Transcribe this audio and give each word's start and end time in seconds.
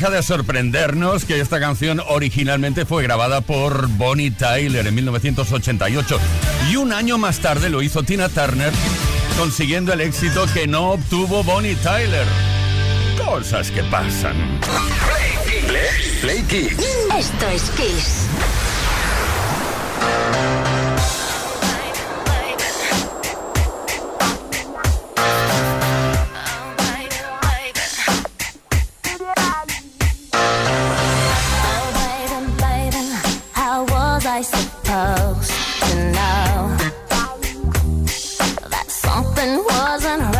deja 0.00 0.16
de 0.16 0.22
sorprendernos 0.22 1.26
que 1.26 1.40
esta 1.40 1.60
canción 1.60 2.00
originalmente 2.08 2.86
fue 2.86 3.02
grabada 3.02 3.42
por 3.42 3.86
Bonnie 3.86 4.30
Tyler 4.30 4.86
en 4.86 4.94
1988 4.94 6.18
y 6.70 6.76
un 6.76 6.94
año 6.94 7.18
más 7.18 7.40
tarde 7.40 7.68
lo 7.68 7.82
hizo 7.82 8.02
Tina 8.02 8.30
Turner 8.30 8.72
consiguiendo 9.36 9.92
el 9.92 10.00
éxito 10.00 10.46
que 10.54 10.66
no 10.66 10.92
obtuvo 10.92 11.44
Bonnie 11.44 11.74
Tyler. 11.74 12.26
Cosas 13.22 13.70
que 13.70 13.82
pasan. 13.84 14.36
Play, 16.22 16.44
Kiss. 16.44 16.78
Esto 17.18 17.48
es 17.48 17.70
Kiss. 17.72 18.59
happened 39.40 39.64
wasn't 39.64 40.22
right. 40.34 40.39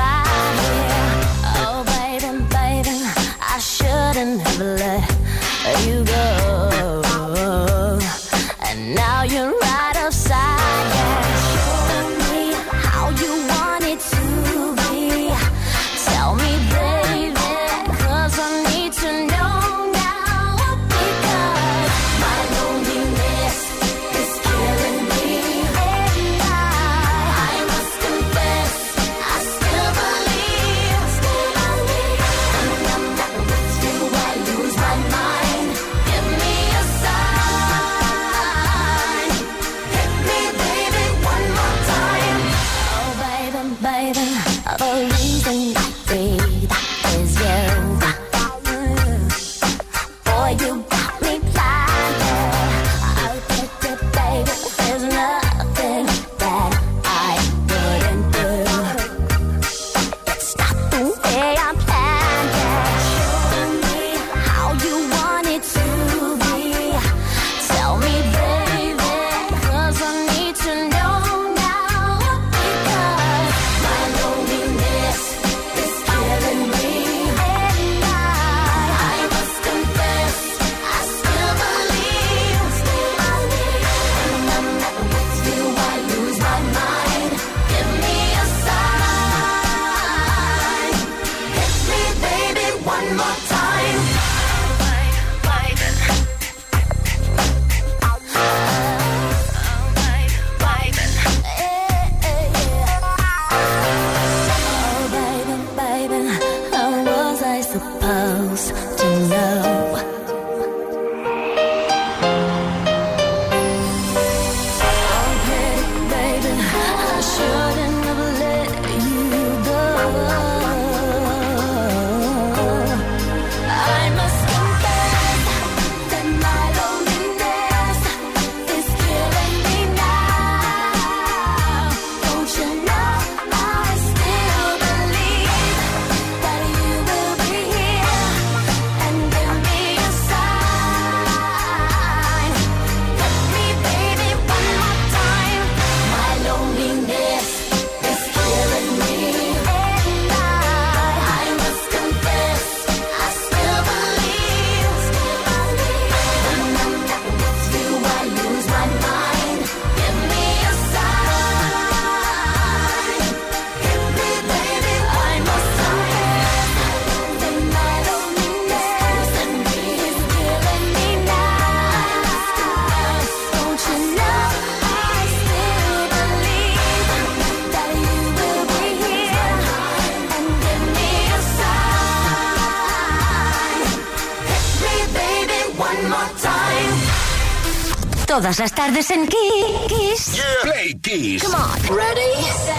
Todas 188.51 188.59
las 188.59 188.75
tardes 188.75 189.11
en 189.13 189.29
Kiss. 189.29 190.43
Play 190.65 190.99
Kiss. 191.01 191.45
Come 191.45 191.55
on. 191.55 191.97
Ready, 191.97 192.43
set, 192.65 192.75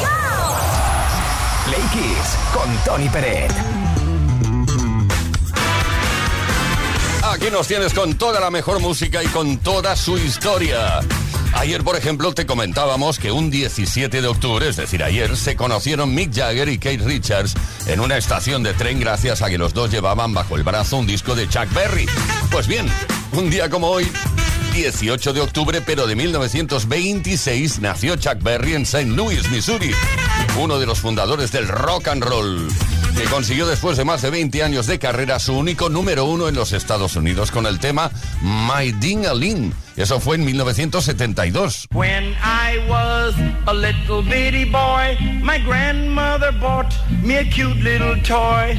go. 0.00 0.08
Play 1.66 1.82
Kiss 1.92 2.36
con 2.54 2.74
Tony 2.86 3.06
Peret. 3.10 3.52
Aquí 7.22 7.50
nos 7.52 7.68
tienes 7.68 7.92
con 7.92 8.14
toda 8.14 8.40
la 8.40 8.50
mejor 8.50 8.80
música 8.80 9.22
y 9.22 9.26
con 9.26 9.58
toda 9.58 9.94
su 9.94 10.16
historia. 10.16 11.00
Ayer, 11.52 11.84
por 11.84 11.96
ejemplo, 11.96 12.32
te 12.32 12.46
comentábamos 12.46 13.18
que 13.18 13.30
un 13.30 13.50
17 13.50 14.22
de 14.22 14.26
octubre, 14.26 14.68
es 14.68 14.76
decir, 14.76 15.02
ayer, 15.04 15.36
se 15.36 15.54
conocieron 15.54 16.14
Mick 16.14 16.34
Jagger 16.34 16.70
y 16.70 16.78
Kate 16.78 17.04
Richards 17.04 17.54
en 17.86 18.00
una 18.00 18.16
estación 18.16 18.62
de 18.62 18.72
tren 18.72 18.98
gracias 18.98 19.42
a 19.42 19.50
que 19.50 19.58
los 19.58 19.74
dos 19.74 19.90
llevaban 19.90 20.32
bajo 20.32 20.56
el 20.56 20.62
brazo 20.62 20.96
un 20.96 21.06
disco 21.06 21.34
de 21.34 21.46
Chuck 21.46 21.70
Berry. 21.74 22.06
Pues 22.50 22.66
bien, 22.66 22.86
un 23.32 23.50
día 23.50 23.68
como 23.68 23.88
hoy, 23.88 24.10
18 24.80 25.34
de 25.34 25.42
octubre, 25.42 25.82
pero 25.82 26.06
de 26.06 26.16
1926, 26.16 27.80
nació 27.80 28.16
Chuck 28.16 28.42
Berry 28.42 28.72
en 28.72 28.82
St. 28.82 29.10
Louis, 29.10 29.50
Missouri, 29.50 29.90
uno 30.58 30.78
de 30.78 30.86
los 30.86 31.00
fundadores 31.00 31.52
del 31.52 31.68
rock 31.68 32.08
and 32.08 32.24
roll, 32.24 32.66
que 33.14 33.24
consiguió 33.24 33.66
después 33.66 33.98
de 33.98 34.06
más 34.06 34.22
de 34.22 34.30
20 34.30 34.62
años 34.62 34.86
de 34.86 34.98
carrera 34.98 35.38
su 35.38 35.52
único 35.52 35.90
número 35.90 36.24
uno 36.24 36.48
en 36.48 36.54
los 36.54 36.72
Estados 36.72 37.14
Unidos 37.16 37.50
con 37.50 37.66
el 37.66 37.78
tema 37.78 38.10
My 38.40 38.90
Ding-a-Ling. 38.92 39.70
Eso 39.96 40.18
fue 40.18 40.36
en 40.36 40.46
1972. 40.46 41.86
When 41.92 42.34
I 42.42 42.78
was 42.88 43.34
a 43.66 43.74
little 43.74 44.22
bitty 44.22 44.64
boy, 44.64 45.14
my 45.42 45.58
grandmother 45.58 46.52
bought 46.58 46.94
me 47.22 47.36
a 47.36 47.44
cute 47.44 47.82
little 47.82 48.18
toy. 48.22 48.78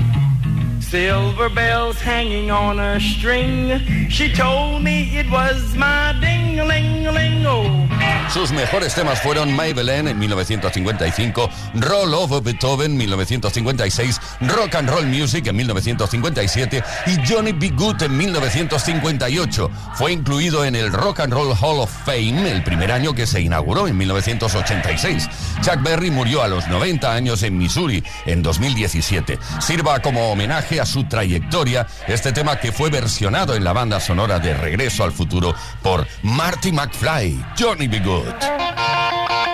Silver 0.92 1.48
bells 1.48 2.02
hanging 2.02 2.52
on 2.52 2.78
a 2.78 3.00
string. 3.00 3.80
She 4.10 4.30
told 4.30 4.84
me 4.84 5.18
it 5.18 5.32
was 5.32 5.74
my 5.74 6.12
ding 6.20 6.58
ling 6.58 7.06
ling 7.06 7.46
-o. 7.46 7.88
Sus 8.34 8.52
mejores 8.52 8.94
temas 8.96 9.20
fueron 9.20 9.54
Maybelline 9.54 10.12
en 10.12 10.20
1955, 10.20 11.50
Roll 11.76 12.14
of 12.14 12.44
Beethoven 12.44 12.92
en 12.92 12.98
1956, 12.98 14.22
Rock 14.42 14.76
and 14.76 14.90
Roll 14.90 15.06
Music 15.06 15.48
en 15.48 15.56
1957 15.58 16.84
y 17.08 17.18
Johnny 17.28 17.52
B. 17.52 17.70
Good 17.70 18.02
en 18.04 18.16
1958. 18.16 19.70
Fue 19.96 20.14
incluido 20.14 20.64
en 20.64 20.76
el 20.76 20.92
Rock 20.92 21.22
and 21.22 21.34
Roll 21.34 21.54
Hall 21.62 21.80
of 21.80 21.92
Fame 22.06 22.50
el 22.50 22.64
primer 22.64 22.92
año 22.92 23.14
que 23.14 23.28
se 23.28 23.42
inauguró 23.42 23.88
en 23.88 23.98
1986. 23.98 25.28
Chuck 25.62 25.82
Berry 25.84 26.10
murió 26.10 26.42
a 26.42 26.48
los 26.48 26.68
90 26.68 27.14
años 27.14 27.44
en 27.44 27.58
Missouri 27.58 28.04
en 28.26 28.42
2017. 28.42 29.40
Sirva 29.60 30.00
como 30.00 30.32
homenaje 30.32 30.81
su 30.86 31.06
trayectoria, 31.06 31.88
este 32.08 32.32
tema 32.32 32.60
que 32.60 32.72
fue 32.72 32.90
versionado 32.90 33.56
en 33.56 33.64
la 33.64 33.74
banda 33.74 34.00
sonora 34.00 34.40
de 34.40 34.54
Regreso 34.54 35.04
al 35.04 35.12
Futuro 35.12 35.54
por 35.82 36.08
Marty 36.24 36.72
McFly, 36.72 37.44
Johnny 37.58 37.88
B. 37.88 38.00
Good. 38.00 39.51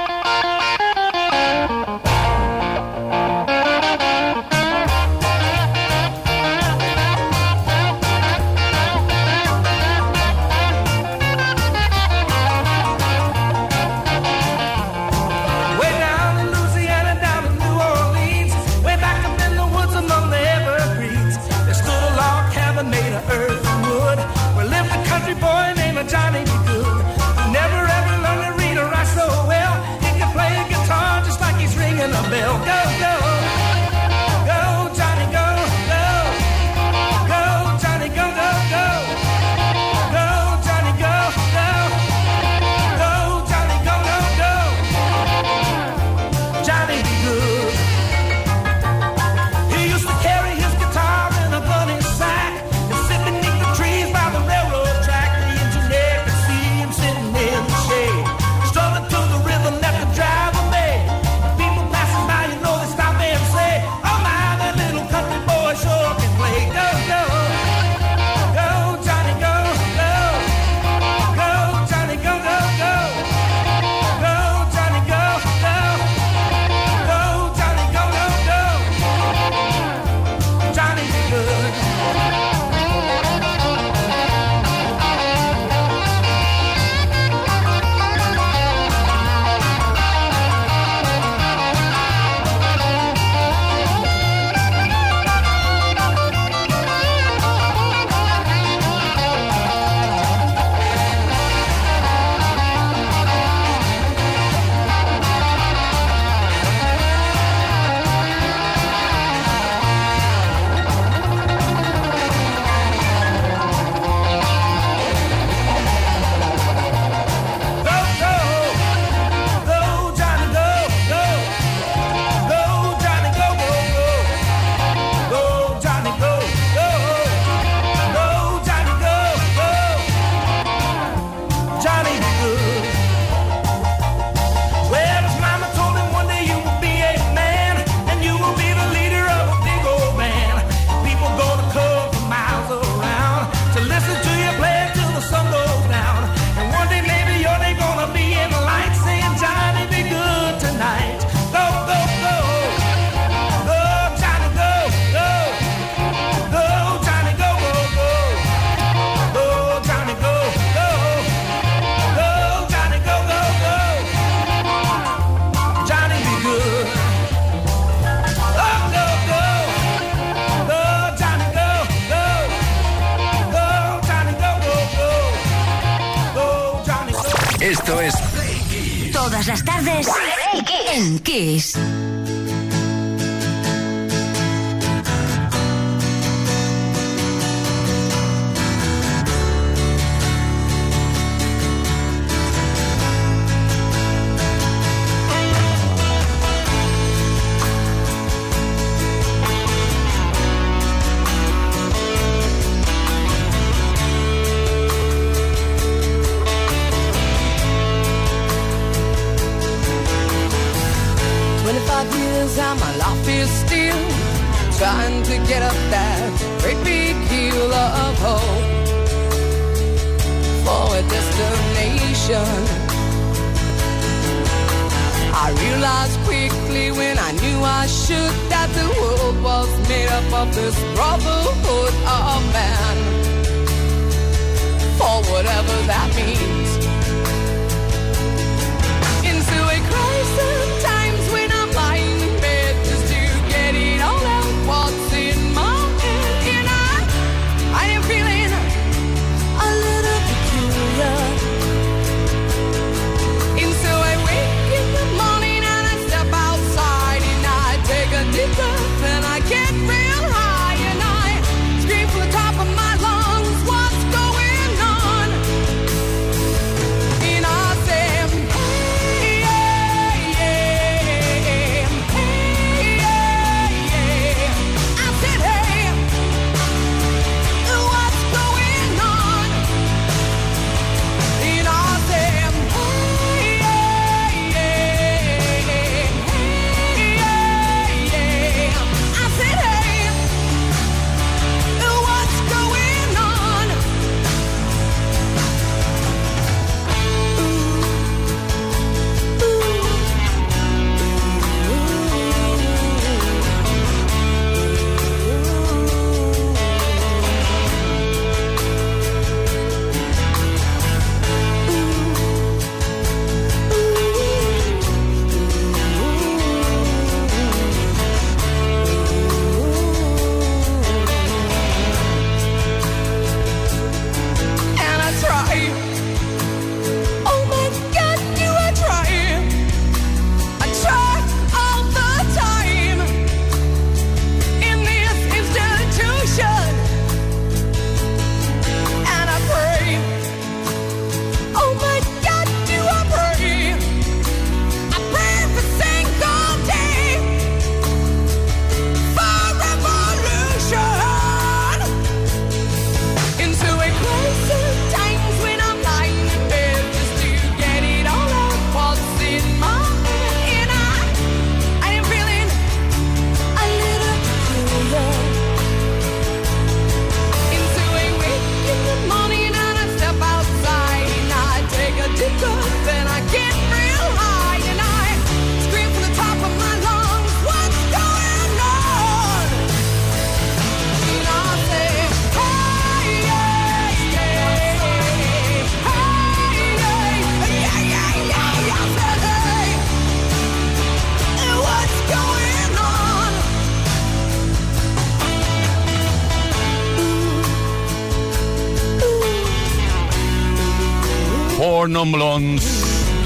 Four 401.88 401.94
Non 401.94 402.12
Blondes, 402.12 402.65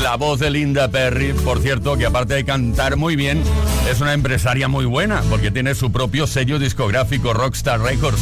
la 0.03 0.18
voz 0.18 0.39
de 0.39 0.51
Linda 0.51 0.88
Perry, 0.88 1.34
por 1.34 1.62
cierto, 1.62 1.98
que 1.98 2.06
aparte 2.06 2.36
de 2.36 2.46
cantar 2.46 2.96
muy 2.96 3.15
bien, 3.15 3.41
es 3.89 4.01
una 4.01 4.13
empresaria 4.13 4.68
muy 4.68 4.86
buena, 4.86 5.24
porque 5.32 5.50
tiene 5.50 5.74
su 5.74 5.91
propio 5.91 6.27
sello 6.27 6.60
discográfico 6.60 7.34
Rockstar 7.34 7.82
Records 7.82 8.22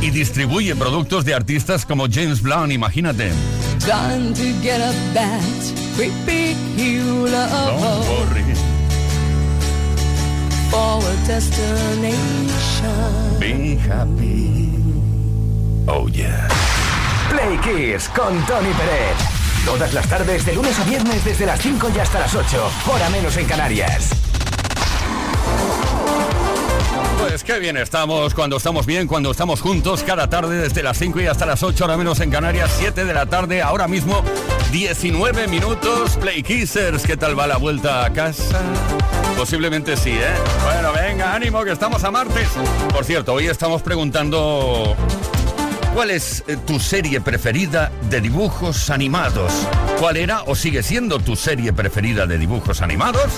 y 0.00 0.08
distribuye 0.10 0.74
productos 0.74 1.26
de 1.26 1.34
artistas 1.34 1.84
como 1.84 2.06
James 2.10 2.40
Blunt, 2.40 2.72
imagínate. 2.72 3.30
Be 13.38 13.78
happy. 13.90 14.70
Oh 15.86 16.08
yeah. 16.08 16.48
Play 17.28 17.58
Kiss 17.58 18.08
con 18.08 18.34
Tony 18.46 18.72
Pérez. 18.72 19.43
Todas 19.64 19.94
las 19.94 20.06
tardes, 20.08 20.44
de 20.44 20.54
lunes 20.54 20.78
a 20.78 20.84
viernes, 20.84 21.24
desde 21.24 21.46
las 21.46 21.60
5 21.60 21.90
y 21.96 21.98
hasta 21.98 22.20
las 22.20 22.34
8. 22.34 22.70
Hora 22.86 23.08
menos 23.08 23.36
en 23.38 23.46
Canarias. 23.46 24.10
Pues 27.18 27.42
qué 27.42 27.58
bien 27.58 27.76
estamos, 27.78 28.34
cuando 28.34 28.58
estamos 28.58 28.84
bien, 28.84 29.08
cuando 29.08 29.30
estamos 29.30 29.62
juntos, 29.62 30.04
cada 30.06 30.28
tarde 30.28 30.58
desde 30.58 30.82
las 30.82 30.98
5 30.98 31.20
y 31.22 31.26
hasta 31.26 31.46
las 31.46 31.62
8, 31.62 31.84
ahora 31.84 31.96
menos 31.96 32.20
en 32.20 32.30
Canarias, 32.30 32.70
7 32.78 33.06
de 33.06 33.14
la 33.14 33.26
tarde, 33.26 33.62
ahora 33.62 33.88
mismo 33.88 34.22
19 34.70 35.48
minutos, 35.48 36.16
Play 36.20 36.42
Kissers, 36.42 37.04
¿qué 37.04 37.16
tal 37.16 37.36
va 37.38 37.46
la 37.46 37.56
vuelta 37.56 38.04
a 38.04 38.12
casa? 38.12 38.60
Posiblemente 39.36 39.96
sí, 39.96 40.10
¿eh? 40.10 40.34
Bueno, 40.62 40.92
venga, 40.92 41.34
ánimo, 41.34 41.64
que 41.64 41.72
estamos 41.72 42.04
a 42.04 42.10
martes. 42.10 42.48
Por 42.92 43.04
cierto, 43.04 43.32
hoy 43.32 43.46
estamos 43.46 43.82
preguntando 43.82 44.94
¿Cuál 45.94 46.10
es 46.10 46.44
eh, 46.48 46.56
tu 46.56 46.80
serie 46.80 47.20
preferida 47.20 47.92
de 48.10 48.20
dibujos 48.20 48.90
animados? 48.90 49.52
¿Cuál 50.00 50.16
era 50.16 50.42
o 50.42 50.56
sigue 50.56 50.82
siendo 50.82 51.20
tu 51.20 51.36
serie 51.36 51.72
preferida 51.72 52.26
de 52.26 52.36
dibujos 52.36 52.82
animados? 52.82 53.30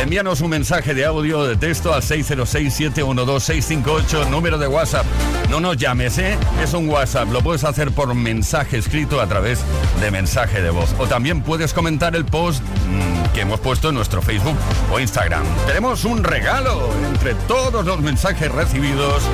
Envíanos 0.00 0.40
un 0.40 0.50
mensaje 0.50 0.94
de 0.94 1.04
audio 1.04 1.40
o 1.40 1.48
de 1.48 1.56
texto 1.56 1.92
al 1.92 2.02
606-712-658, 2.02 4.28
número 4.28 4.56
de 4.56 4.68
WhatsApp. 4.68 5.04
No 5.50 5.58
nos 5.58 5.78
llames, 5.78 6.16
¿eh? 6.18 6.38
Es 6.62 6.74
un 6.74 6.88
WhatsApp. 6.88 7.28
Lo 7.32 7.42
puedes 7.42 7.64
hacer 7.64 7.90
por 7.90 8.14
mensaje 8.14 8.78
escrito 8.78 9.20
a 9.20 9.26
través 9.26 9.58
de 10.00 10.12
mensaje 10.12 10.62
de 10.62 10.70
voz. 10.70 10.94
O 10.96 11.08
también 11.08 11.42
puedes 11.42 11.74
comentar 11.74 12.14
el 12.14 12.24
post 12.24 12.62
mm, 12.62 13.32
que 13.34 13.40
hemos 13.40 13.58
puesto 13.58 13.88
en 13.88 13.96
nuestro 13.96 14.22
Facebook 14.22 14.56
o 14.92 15.00
Instagram. 15.00 15.42
Tenemos 15.66 16.04
un 16.04 16.22
regalo 16.22 16.88
entre 17.12 17.34
todos 17.48 17.84
los 17.84 18.00
mensajes 18.00 18.52
recibidos. 18.52 19.24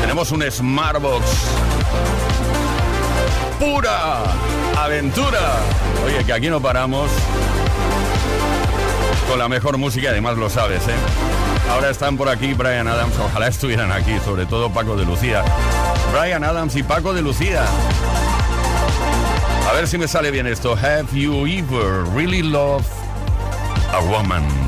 Tenemos 0.00 0.32
un 0.32 0.42
Smartbox. 0.50 1.24
Pura 3.58 4.22
aventura. 4.76 5.58
Oye, 6.04 6.24
que 6.24 6.32
aquí 6.32 6.48
no 6.48 6.60
paramos. 6.60 7.10
Con 9.28 9.38
la 9.38 9.48
mejor 9.48 9.76
música, 9.76 10.10
además 10.10 10.36
lo 10.36 10.48
sabes, 10.48 10.86
¿eh? 10.88 10.94
Ahora 11.70 11.90
están 11.90 12.16
por 12.16 12.28
aquí 12.28 12.54
Brian 12.54 12.88
Adams, 12.88 13.14
ojalá 13.18 13.48
estuvieran 13.48 13.92
aquí, 13.92 14.18
sobre 14.24 14.46
todo 14.46 14.72
Paco 14.72 14.96
de 14.96 15.04
Lucía. 15.04 15.44
Brian 16.18 16.42
Adams 16.42 16.74
y 16.76 16.82
Paco 16.82 17.12
de 17.12 17.20
Lucía. 17.20 17.64
A 19.68 19.72
ver 19.74 19.86
si 19.86 19.98
me 19.98 20.08
sale 20.08 20.30
bien 20.30 20.46
esto. 20.46 20.74
Have 20.74 21.08
you 21.12 21.46
ever 21.46 22.04
really 22.14 22.42
loved 22.42 22.86
a 23.92 24.00
woman? 24.00 24.67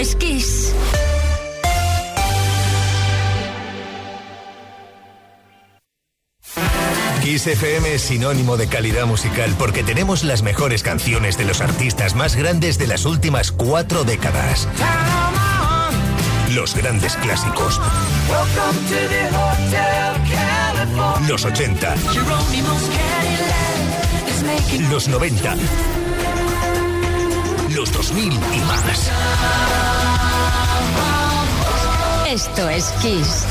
es 0.00 0.16
Kiss. 0.16 0.74
Kiss 7.22 7.46
FM 7.46 7.94
es 7.94 8.00
sinónimo 8.00 8.56
de 8.56 8.66
calidad 8.66 9.04
musical 9.04 9.54
porque 9.58 9.82
tenemos 9.82 10.24
las 10.24 10.42
mejores 10.42 10.82
canciones 10.82 11.36
de 11.36 11.44
los 11.44 11.60
artistas 11.60 12.14
más 12.14 12.34
grandes 12.34 12.78
de 12.78 12.86
las 12.86 13.04
últimas 13.04 13.52
cuatro 13.52 14.04
décadas. 14.04 14.66
Los 16.54 16.74
grandes 16.74 17.16
clásicos. 17.16 17.78
Los 21.28 21.44
80. 21.44 21.94
Los 24.90 25.08
90 25.08 25.56
los 27.74 27.92
2000 27.92 28.32
y 28.32 28.60
más. 28.60 29.10
Esto 32.28 32.68
es 32.68 32.84
Kiss. 33.02 33.46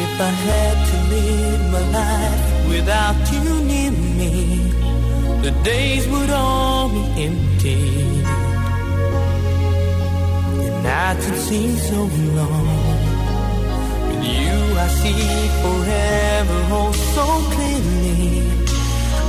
If 0.00 0.20
I 0.20 0.30
had 0.30 0.76
to 0.90 0.96
live 1.14 1.62
my 1.72 1.80
life 1.92 2.68
without 2.68 3.32
you 3.32 3.64
near 3.64 3.90
me, 3.90 4.72
the 5.42 5.50
days 5.62 6.06
would 6.08 6.30
all 6.30 6.88
be 6.88 7.24
empty 7.24 8.03
Nights 10.84 11.24
would 11.30 11.38
seem 11.38 11.76
so 11.76 12.00
long. 12.38 12.66
With 14.06 14.24
you, 14.36 14.56
I 14.84 14.88
see 15.00 15.24
forever, 15.64 16.58
oh 16.78 16.92
so 17.16 17.26
clearly. 17.54 18.44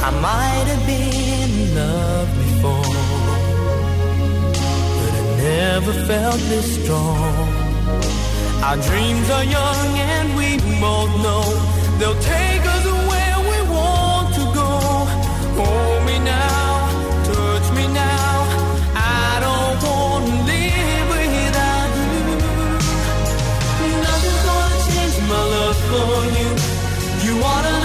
I 0.07 0.11
might 0.27 0.65
have 0.71 0.83
been 0.85 1.49
in 1.55 1.75
love 1.79 2.29
before, 2.43 2.97
but 4.99 5.13
I 5.21 5.23
never 5.49 5.93
felt 6.09 6.39
this 6.51 6.67
strong. 6.83 7.47
Our 8.67 8.77
dreams 8.89 9.27
are 9.29 9.45
young 9.45 9.87
and 10.15 10.27
we 10.35 10.57
both 10.81 11.11
know 11.23 11.45
they'll 11.99 12.21
take 12.35 12.63
us 12.75 12.85
where 13.09 13.39
we 13.51 13.57
want 13.75 14.27
to 14.39 14.43
go. 14.59 14.71
Hold 15.57 15.84
wanna 27.45 27.84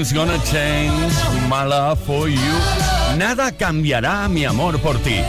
Gonna 0.00 0.38
change 0.44 1.12
my 1.50 1.62
love 1.66 1.98
for 2.06 2.26
you. 2.26 2.40
Nada 3.18 3.52
cambiará 3.52 4.28
mi 4.28 4.46
amor 4.46 4.80
por 4.80 4.98
ti. 4.98 5.20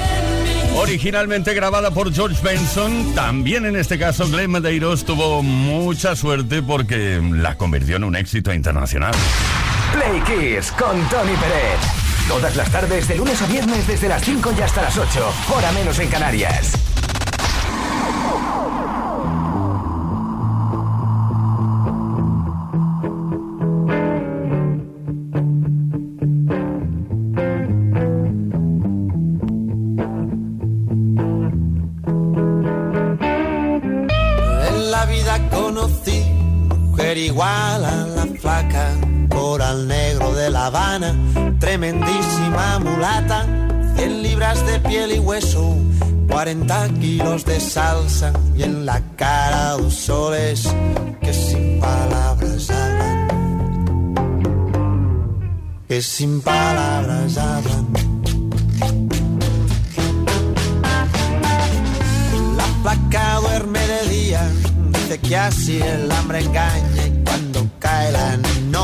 Originalmente 0.78 1.54
grabada 1.54 1.92
por 1.92 2.14
George 2.14 2.42
Benson, 2.42 3.14
también 3.14 3.66
en 3.66 3.76
este 3.76 4.00
caso 4.00 4.30
Glenn 4.30 4.50
Medeiros 4.50 5.04
tuvo 5.04 5.44
mucha 5.44 6.16
suerte 6.16 6.64
porque 6.64 7.22
la 7.22 7.58
convirtió 7.58 7.98
en 7.98 8.06
un 8.06 8.16
éxito 8.16 8.54
internacional. 8.54 9.14
Play 9.92 10.22
Kiss 10.22 10.72
con 10.72 10.98
Tony 11.10 11.36
Pérez. 11.36 11.80
Todas 12.30 12.56
las 12.56 12.72
tardes, 12.72 13.10
de 13.10 13.18
lunes 13.18 13.42
a 13.42 13.48
viernes, 13.48 13.86
desde 13.86 14.08
las 14.08 14.24
5 14.24 14.54
y 14.58 14.62
hasta 14.62 14.84
las 14.84 14.98
8, 14.98 15.34
hora 15.54 15.72
menos 15.74 16.00
en 16.00 16.08
Canarias. 16.08 16.81
Igual 37.42 37.86
a 37.86 38.06
la 38.06 38.26
flaca, 38.40 38.92
coral 39.30 39.88
negro 39.88 40.32
de 40.34 40.52
La 40.52 40.68
Habana, 40.68 41.16
tremendísima 41.60 42.78
mulata, 42.78 43.48
100 43.96 44.22
libras 44.22 44.64
de 44.68 44.80
piel 44.82 45.14
y 45.14 45.20
hueso, 45.20 45.76
40 46.30 46.90
kilos 47.00 47.44
de 47.46 47.60
salsa 47.60 48.32
y 48.56 48.62
en 48.62 48.86
la 48.86 49.02
cara 49.16 49.72
dos 49.72 49.96
soles 49.96 50.72
que 51.20 51.34
sin 51.34 51.80
palabras 51.80 52.70
hablan, 52.70 53.28
que 55.88 56.02
sin 56.04 56.42
palabras 56.42 57.38
hablan. 57.38 57.88
La 62.56 62.68
placa 62.84 63.40
duerme 63.42 63.80
de 63.80 64.10
día, 64.10 64.48
dice 64.94 65.20
que 65.20 65.38
así 65.38 65.82
el 65.82 66.12
hambre 66.12 66.42
engaña 66.42 67.01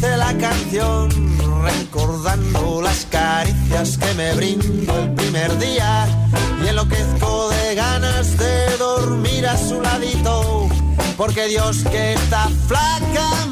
la 0.00 0.36
canción, 0.38 1.08
recordando 1.62 2.82
las 2.82 3.06
caricias 3.06 3.96
que 3.98 4.14
me 4.14 4.34
brindo 4.34 4.98
el 4.98 5.14
primer 5.14 5.58
día. 5.58 6.06
Y 6.64 6.68
enloquezco 6.68 7.50
de 7.50 7.74
ganas 7.74 8.36
de 8.36 8.76
dormir 8.78 9.46
a 9.46 9.56
su 9.56 9.80
ladito, 9.80 10.68
porque 11.16 11.46
Dios 11.46 11.84
que 11.90 12.14
está 12.14 12.48
flaca 12.66 13.46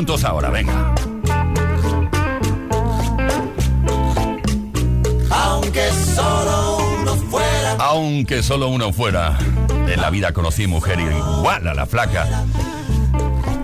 juntos 0.00 0.24
ahora, 0.24 0.48
venga. 0.48 0.94
Aunque 5.28 5.90
solo 6.14 6.78
uno 7.02 7.16
fuera. 7.16 7.72
Aunque 7.78 8.42
solo 8.42 8.68
uno 8.68 8.94
fuera. 8.94 9.36
En 9.68 10.00
la 10.00 10.08
vida 10.08 10.32
conocí 10.32 10.66
mujer 10.66 11.00
igual 11.00 11.68
a 11.68 11.74
la 11.74 11.84
flaca. 11.84 12.46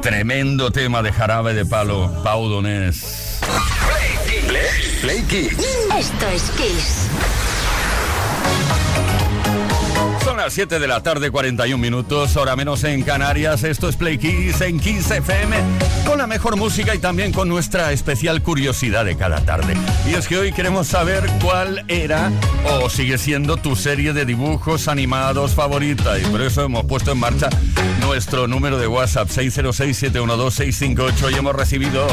Tremendo 0.02 0.70
tema 0.70 1.02
de 1.02 1.10
jarabe 1.10 1.54
de 1.54 1.64
palo, 1.64 2.12
Pau 2.22 2.50
Donés. 2.50 3.40
Play 5.00 5.22
Kids. 5.22 5.66
Esto 5.96 6.26
es 6.28 6.42
Kiss. 6.50 7.05
Son 10.36 10.44
las 10.44 10.52
7 10.52 10.78
de 10.78 10.86
la 10.86 11.02
tarde, 11.02 11.30
41 11.30 11.78
minutos, 11.78 12.36
hora 12.36 12.56
menos 12.56 12.84
en 12.84 13.02
Canarias. 13.02 13.64
Esto 13.64 13.88
es 13.88 13.96
Play 13.96 14.18
Kiss 14.18 14.60
en 14.60 14.78
Kiss 14.78 15.10
FM, 15.10 15.56
con 16.06 16.18
la 16.18 16.26
mejor 16.26 16.58
música 16.58 16.94
y 16.94 16.98
también 16.98 17.32
con 17.32 17.48
nuestra 17.48 17.90
especial 17.90 18.42
curiosidad 18.42 19.06
de 19.06 19.16
cada 19.16 19.40
tarde. 19.46 19.74
Y 20.06 20.12
es 20.12 20.28
que 20.28 20.36
hoy 20.36 20.52
queremos 20.52 20.88
saber 20.88 21.24
cuál 21.42 21.86
era 21.88 22.30
o 22.82 22.90
sigue 22.90 23.16
siendo 23.16 23.56
tu 23.56 23.76
serie 23.76 24.12
de 24.12 24.26
dibujos 24.26 24.88
animados 24.88 25.54
favorita. 25.54 26.18
Y 26.18 26.24
por 26.26 26.42
eso 26.42 26.64
hemos 26.64 26.84
puesto 26.84 27.12
en 27.12 27.18
marcha 27.18 27.48
nuestro 28.16 28.48
número 28.48 28.78
de 28.78 28.86
WhatsApp 28.86 29.28
606-712-658 29.28 31.32
y 31.32 31.34
hemos 31.34 31.54
recibido, 31.54 32.06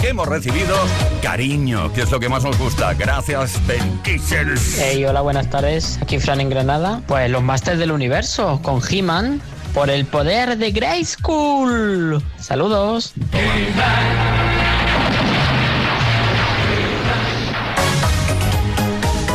¿qué 0.00 0.08
hemos 0.08 0.26
recibido? 0.26 0.74
Cariño, 1.22 1.92
que 1.92 2.00
es 2.00 2.10
lo 2.10 2.18
que 2.18 2.28
más 2.28 2.42
nos 2.42 2.58
gusta. 2.58 2.92
Gracias, 2.94 3.52
Penkissers. 3.64 4.78
Hey, 4.80 5.04
hola, 5.04 5.20
buenas 5.20 5.48
tardes. 5.48 6.00
Aquí 6.02 6.18
Fran 6.18 6.40
en 6.40 6.50
Granada. 6.50 7.02
Pues 7.06 7.30
los 7.30 7.44
Masters 7.44 7.78
del 7.78 7.92
Universo 7.92 8.58
con 8.64 8.80
He-Man 8.90 9.40
por 9.72 9.90
el 9.90 10.06
poder 10.06 10.58
de 10.58 10.72
Grey 10.72 11.04
School. 11.04 12.20
Saludos. 12.40 13.12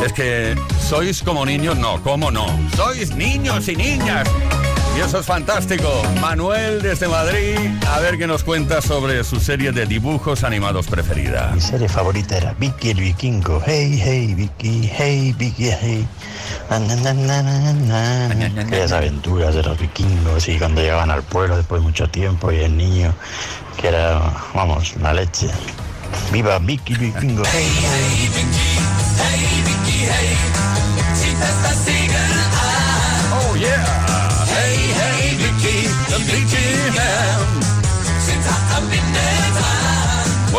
Es 0.06 0.12
que 0.12 0.58
sois 0.86 1.24
como 1.24 1.46
niños, 1.46 1.78
no, 1.78 2.04
¿cómo 2.04 2.30
no? 2.30 2.46
Sois 2.76 3.16
niños 3.16 3.70
y 3.70 3.78
niñas. 3.78 4.28
Y 5.00 5.02
eso 5.02 5.20
es 5.20 5.26
fantástico. 5.26 6.04
Manuel 6.20 6.82
desde 6.82 7.08
Madrid, 7.08 7.56
a 7.88 8.02
ver 8.02 8.18
qué 8.18 8.28
nos 8.28 8.44
cuenta 8.44 8.82
sobre 8.82 9.24
su 9.24 9.40
serie 9.40 9.72
de 9.72 9.86
dibujos 9.86 10.44
animados 10.44 10.88
preferida. 10.88 11.52
Mi 11.54 11.62
serie 11.62 11.88
favorita 11.88 12.36
era 12.36 12.54
Vicky 12.60 12.90
el 12.90 13.00
Vikingo. 13.00 13.64
Hey, 13.66 13.98
hey, 14.04 14.34
Vicky, 14.34 14.92
hey, 14.94 15.34
Vicky, 15.38 15.70
hey. 15.72 16.06
Aquellas 18.60 18.92
aventuras 18.92 19.56
de 19.56 19.64
los 19.64 19.80
vikingos 19.80 20.50
y 20.50 20.60
cuando 20.60 20.82
llegaban 20.82 21.12
al 21.12 21.24
pueblo 21.24 21.56
después 21.56 21.80
de 21.82 21.88
mucho 21.88 22.10
tiempo 22.10 22.52
y 22.52 22.58
el 22.58 22.76
niño, 22.76 23.14
que 23.80 23.88
era, 23.88 24.20
vamos, 24.54 24.98
la 24.98 25.14
leche. 25.14 25.48
¡Viva 26.34 26.60
Vicky 26.60 26.92
el 26.92 27.00
Vikingo! 27.00 27.44
Hey, 27.54 27.72
hey. 27.84 28.30
Oh 31.42 31.99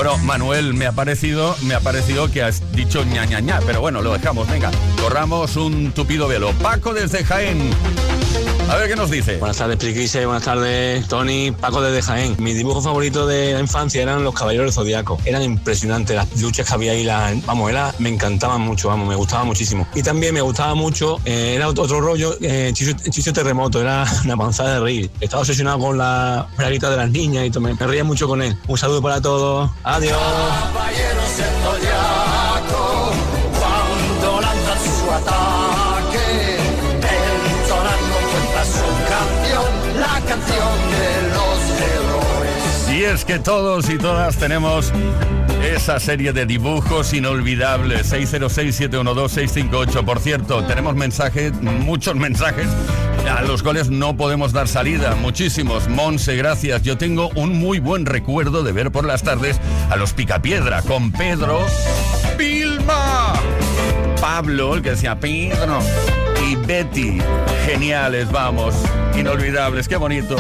Bueno, 0.02 0.16
Manuel, 0.16 0.72
me 0.72 0.86
ha 0.86 0.92
parecido, 0.92 1.54
me 1.60 1.74
ha 1.74 1.80
parecido 1.80 2.30
que 2.30 2.42
has 2.42 2.62
dicho 2.72 3.04
ña 3.04 3.26
ña 3.26 3.40
ña, 3.40 3.60
pero 3.66 3.82
bueno, 3.82 4.00
lo 4.00 4.14
dejamos, 4.14 4.48
venga, 4.48 4.70
corramos 4.98 5.56
un 5.56 5.92
tupido 5.92 6.26
velo. 6.26 6.54
Paco 6.62 6.94
desde 6.94 7.22
Jaén. 7.22 7.70
A 8.68 8.76
ver 8.76 8.88
qué 8.88 8.94
nos 8.94 9.10
dice. 9.10 9.36
Buenas 9.38 9.56
tardes, 9.56 9.76
Priquise. 9.78 10.24
Buenas 10.26 10.44
tardes, 10.44 11.06
Tony. 11.08 11.50
Paco 11.50 11.82
desde 11.82 12.02
Jaén. 12.02 12.36
Mi 12.38 12.54
dibujo 12.54 12.80
favorito 12.80 13.26
de 13.26 13.52
la 13.54 13.58
infancia 13.60 14.00
eran 14.00 14.22
los 14.22 14.32
Caballeros 14.32 14.66
del 14.66 14.72
Zodiaco. 14.72 15.18
Eran 15.24 15.42
impresionantes 15.42 16.14
las 16.14 16.40
luchas 16.40 16.68
que 16.68 16.74
había 16.74 16.92
ahí. 16.92 17.02
La, 17.02 17.34
vamos, 17.46 17.68
era, 17.68 17.92
me 17.98 18.08
encantaban 18.10 18.60
mucho, 18.60 18.86
vamos, 18.88 19.08
me 19.08 19.16
gustaba 19.16 19.42
muchísimo. 19.42 19.88
Y 19.94 20.04
también 20.04 20.34
me 20.34 20.40
gustaba 20.40 20.76
mucho, 20.76 21.18
eh, 21.24 21.54
era 21.56 21.66
otro, 21.68 22.00
rollo, 22.00 22.36
eh, 22.40 22.70
Chicho, 22.72 22.92
Chicho 23.10 23.32
Terremoto. 23.32 23.80
Era 23.80 24.04
una 24.24 24.36
panzada 24.36 24.74
de 24.74 24.80
reír. 24.80 25.10
Estaba 25.20 25.40
obsesionado 25.40 25.80
con 25.80 25.98
la 25.98 26.46
braguita 26.56 26.90
de 26.90 26.96
las 26.96 27.10
niñas 27.10 27.46
y 27.46 27.50
to- 27.50 27.60
me, 27.60 27.74
me 27.74 27.86
reía 27.88 28.04
mucho 28.04 28.28
con 28.28 28.40
él. 28.40 28.56
Un 28.68 28.78
saludo 28.78 29.02
para 29.02 29.20
todos. 29.20 29.68
Adiós. 29.82 30.16
Caballeros 30.72 32.29
Y 42.92 43.04
es 43.04 43.24
que 43.24 43.38
todos 43.38 43.88
y 43.88 43.98
todas 43.98 44.36
tenemos 44.36 44.92
esa 45.62 46.00
serie 46.00 46.32
de 46.32 46.44
dibujos 46.46 47.12
inolvidables. 47.12 48.12
606-712-658. 48.12 50.04
Por 50.04 50.18
cierto, 50.18 50.64
tenemos 50.64 50.96
mensajes, 50.96 51.52
muchos 51.62 52.16
mensajes 52.16 52.66
a 53.28 53.42
los 53.42 53.62
cuales 53.62 53.90
no 53.90 54.16
podemos 54.16 54.52
dar 54.52 54.66
salida. 54.66 55.14
Muchísimos. 55.14 55.88
Monse, 55.88 56.36
gracias. 56.36 56.82
Yo 56.82 56.98
tengo 56.98 57.30
un 57.36 57.58
muy 57.58 57.78
buen 57.78 58.06
recuerdo 58.06 58.62
de 58.64 58.72
ver 58.72 58.90
por 58.90 59.04
las 59.04 59.22
tardes 59.22 59.60
a 59.90 59.96
los 59.96 60.12
Picapiedra 60.12 60.82
con 60.82 61.12
Pedro 61.12 61.64
Vilma. 62.36 63.34
Pablo, 64.20 64.74
el 64.74 64.82
que 64.82 64.90
decía 64.90 65.18
Pedro. 65.20 65.78
Y 66.48 66.56
Betty. 66.56 67.20
Geniales, 67.66 68.30
vamos. 68.32 68.74
Inolvidables. 69.16 69.86
Qué 69.86 69.96
bonito. 69.96 70.36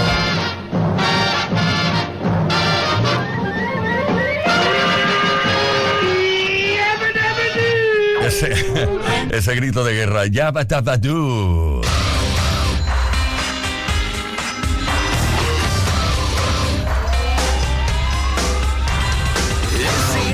Ese 9.30 9.54
grito 9.54 9.84
de 9.84 9.94
guerra. 9.94 10.26
Yabatabadoo. 10.26 11.82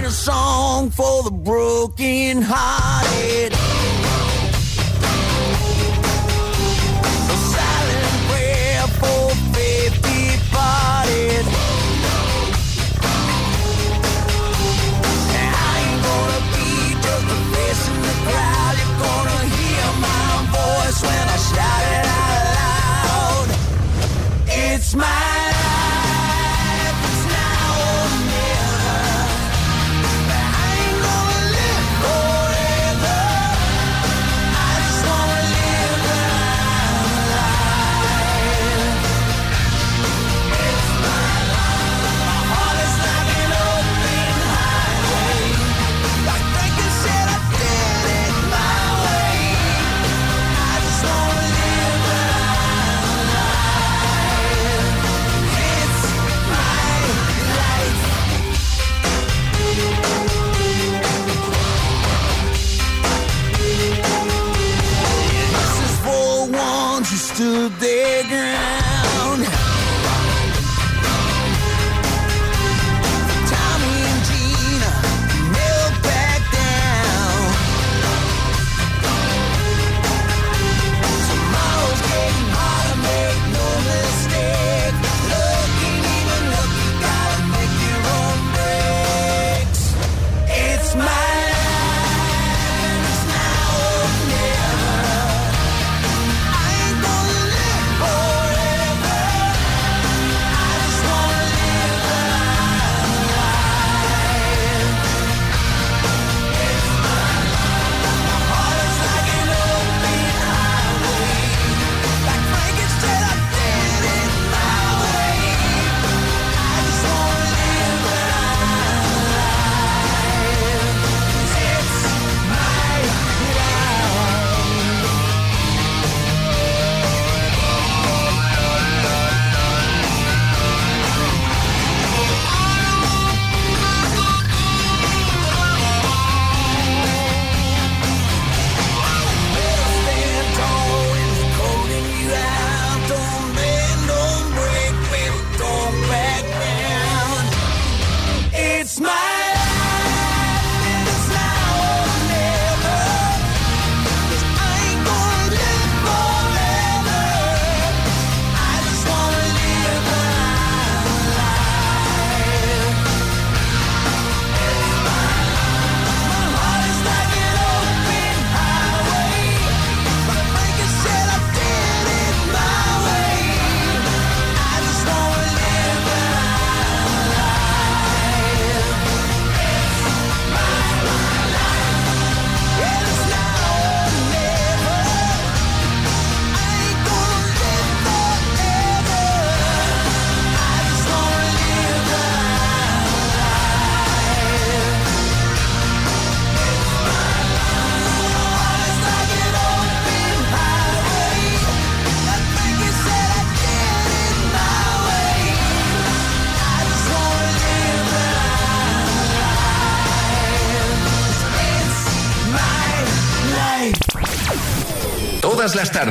Song 0.08 0.90
for 0.90 1.22
the 1.22 1.30
broken. 1.30 2.42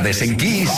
tardes 0.06 0.22
en 0.22 0.36
Kiss. 0.36 0.70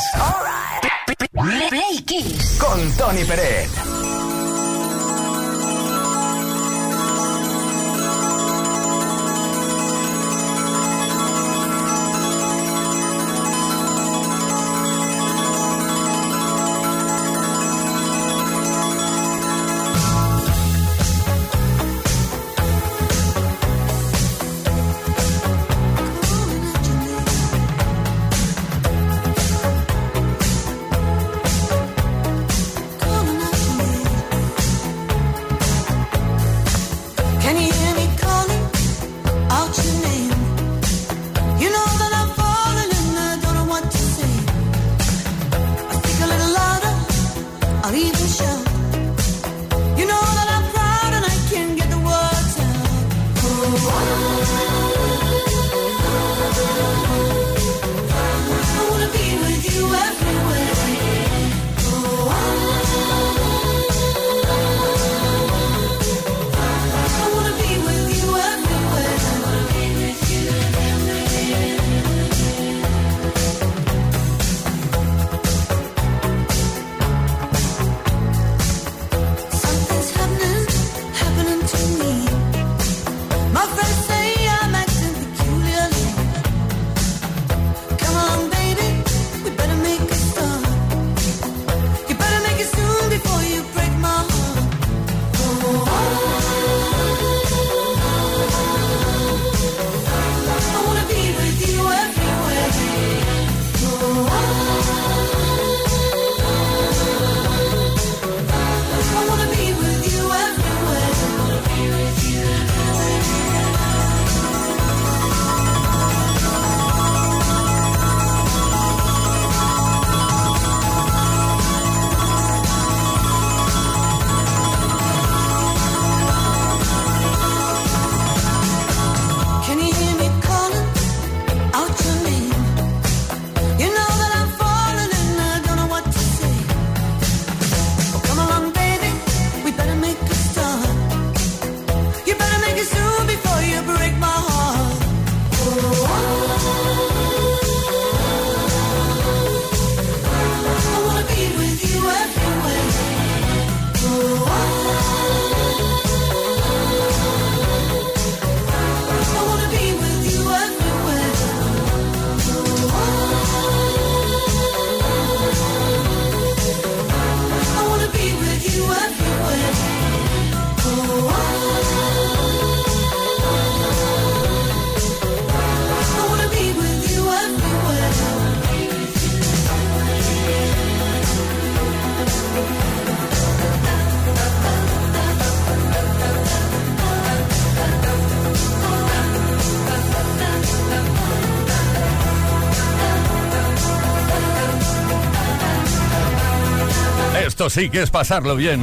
Sí 197.68 197.90
que 197.90 198.02
es 198.02 198.10
pasarlo 198.10 198.56
bien. 198.56 198.80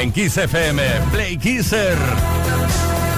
En 0.00 0.10
Kiss 0.10 0.38
FM, 0.38 0.82
Play 1.12 1.36
Kisser. 1.36 1.96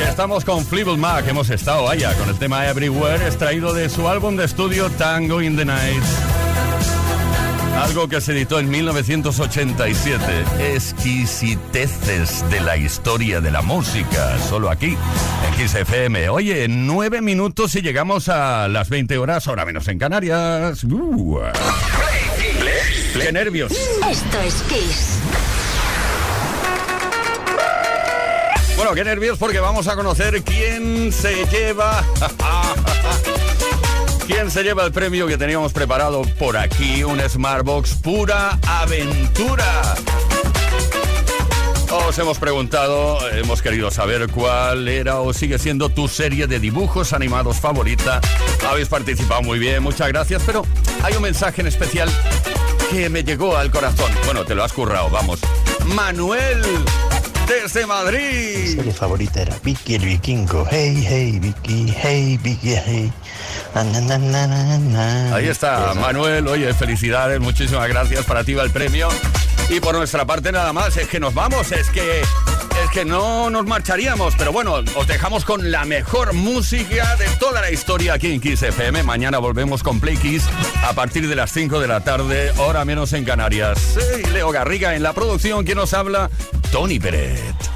Ya 0.01 0.09
estamos 0.09 0.45
con 0.45 0.67
Fleetwood 0.67 0.99
Mac. 0.99 1.27
Hemos 1.29 1.49
estado 1.51 1.89
allá 1.89 2.13
con 2.15 2.29
el 2.29 2.37
tema 2.37 2.67
Everywhere, 2.67 3.25
extraído 3.25 3.73
de 3.73 3.89
su 3.89 4.09
álbum 4.09 4.37
de 4.37 4.45
estudio 4.45 4.91
Tango 4.91 5.41
in 5.41 5.57
the 5.57 5.65
Night. 5.65 6.03
Algo 7.81 8.09
que 8.09 8.21
se 8.21 8.33
editó 8.33 8.59
en 8.59 8.69
1987. 8.69 10.25
Exquisiteces 10.75 12.45
de 12.51 12.61
la 12.61 12.77
historia 12.77 13.41
de 13.41 13.53
la 13.53 13.63
música. 13.63 14.37
Solo 14.49 14.71
aquí, 14.71 14.97
en 15.47 15.55
Kiss 15.57 15.75
FM. 15.75 16.31
Oye, 16.31 16.67
nueve 16.69 17.21
minutos 17.21 17.77
y 17.77 17.83
llegamos 17.83 18.29
a 18.29 18.67
las 18.67 18.89
20 18.89 19.19
horas, 19.19 19.47
ahora 19.47 19.65
menos 19.65 19.87
en 19.87 19.99
Canarias. 19.99 20.83
Uh. 20.85 21.39
¡Qué 23.13 23.33
nervios! 23.33 23.73
Esto 23.73 24.41
es 24.41 24.55
Kiss. 24.69 25.19
Bueno, 28.77 28.93
qué 28.95 29.05
nervios 29.05 29.39
porque 29.39 29.59
vamos 29.59 29.89
a 29.89 29.97
conocer 29.97 30.43
quién 30.43 31.13
se 31.13 31.47
lleva. 31.47 32.05
¿Quién 34.27 34.51
se 34.51 34.63
lleva 34.63 34.85
el 34.85 34.93
premio 34.93 35.27
que 35.27 35.39
teníamos 35.39 35.73
preparado 35.73 36.23
por 36.39 36.57
aquí? 36.57 37.05
Un 37.05 37.21
Smartbox 37.21 37.95
pura 37.95 38.59
aventura. 38.67 39.95
Os 41.91 42.19
hemos 42.19 42.39
preguntado, 42.39 43.19
hemos 43.31 43.63
querido 43.63 43.91
saber 43.91 44.29
cuál 44.29 44.89
era 44.89 45.21
o 45.21 45.33
sigue 45.33 45.59
siendo 45.59 45.89
tu 45.89 46.09
serie 46.09 46.47
de 46.47 46.59
dibujos 46.59 47.13
animados 47.13 47.59
favorita. 47.59 48.21
Habéis 48.69 48.89
participado 48.89 49.43
muy 49.43 49.59
bien, 49.59 49.83
muchas 49.83 50.09
gracias, 50.09 50.43
pero 50.45 50.65
hay 51.03 51.15
un 51.15 51.23
mensaje 51.23 51.61
en 51.61 51.69
especial 51.69 52.11
que 52.91 53.09
me 53.09 53.23
llegó 53.25 53.57
al 53.57 53.71
corazón. 53.71 54.11
Bueno, 54.25 54.45
te 54.45 54.55
lo 54.55 54.65
has 54.65 54.73
currado, 54.73 55.11
vamos. 55.11 55.41
Manuel, 55.87 56.63
desde 57.47 57.87
Madrid. 57.87 58.77
serie 58.77 58.93
favorita 58.93 59.43
era 59.43 59.57
Vicky 59.63 59.95
el 59.95 60.05
Vikingo. 60.05 60.67
Hey, 60.71 61.05
hey, 61.07 61.39
Vicky, 61.41 61.95
hey, 61.97 62.39
Vicky, 62.43 62.75
hey. 62.75 63.13
Na, 63.75 63.85
na, 63.85 64.19
na. 64.19 65.35
Ahí 65.35 65.49
está, 65.49 65.95
Manuel. 65.95 66.47
Oye, 66.49 66.73
felicidades, 66.75 67.41
muchísimas 67.41 67.89
gracias. 67.89 68.25
Para 68.25 68.45
ti 68.45 68.55
va 68.55 68.63
el 68.63 68.71
premio. 68.71 69.09
Y 69.69 69.81
por 69.81 69.95
nuestra 69.95 70.25
parte 70.25 70.53
nada 70.53 70.73
más, 70.73 70.97
es 70.97 71.09
que 71.09 71.21
nos 71.21 71.35
vamos, 71.35 71.73
es 71.73 71.91
que 71.91 72.23
que 72.97 73.05
no 73.05 73.51
nos 73.51 73.67
marcharíamos, 73.67 74.35
pero 74.39 74.53
bueno, 74.53 74.73
os 74.73 75.07
dejamos 75.07 75.45
con 75.45 75.71
la 75.71 75.85
mejor 75.85 76.33
música 76.33 77.15
de 77.17 77.27
toda 77.39 77.61
la 77.61 77.71
historia 77.71 78.15
aquí 78.15 78.33
en 78.33 78.41
Kiss 78.41 78.63
FM. 78.63 79.03
Mañana 79.03 79.37
volvemos 79.37 79.83
con 79.83 80.01
Play 80.01 80.17
Kiss 80.17 80.45
a 80.83 80.95
partir 80.95 81.29
de 81.29 81.37
las 81.37 81.53
5 81.53 81.79
de 81.79 81.89
la 81.89 82.01
tarde, 82.01 82.53
hora 82.57 82.87
menos 82.87 83.13
en 83.13 83.27
Canarias. 83.27 83.99
Leo 84.33 84.51
Garriga 84.51 84.95
en 84.95 85.03
la 85.03 85.13
producción, 85.13 85.67
quien 85.67 85.77
nos 85.77 85.93
habla, 85.93 86.31
Tony 86.73 86.99
Peret. 86.99 87.76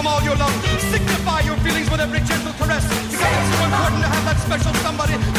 Person, 0.00 0.06
all 0.06 0.22
your 0.22 0.36
love. 0.36 0.52
Signify 0.90 1.40
your 1.40 1.56
feelings 1.58 1.90
with 1.90 2.00
every 2.00 2.20
gentle 2.20 2.52
caress. 2.54 2.84
Because 2.84 3.12
it's 3.12 3.56
so 3.56 3.64
important 3.64 4.02
to 4.02 4.08
have 4.08 4.24
that 4.24 4.38
special 4.40 4.74
somebody 4.82 5.29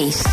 Esto 0.00 0.08
es 0.08 0.24
Kiss. 0.24 0.29